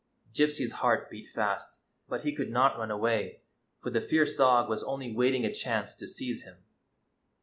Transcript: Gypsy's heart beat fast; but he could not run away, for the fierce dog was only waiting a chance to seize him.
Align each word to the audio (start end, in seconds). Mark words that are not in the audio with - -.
Gypsy's 0.33 0.71
heart 0.71 1.11
beat 1.11 1.29
fast; 1.29 1.77
but 2.09 2.21
he 2.23 2.33
could 2.33 2.49
not 2.49 2.75
run 2.79 2.89
away, 2.89 3.43
for 3.83 3.91
the 3.91 4.01
fierce 4.01 4.33
dog 4.33 4.67
was 4.67 4.83
only 4.83 5.13
waiting 5.15 5.45
a 5.45 5.53
chance 5.53 5.93
to 5.93 6.07
seize 6.07 6.41
him. 6.41 6.57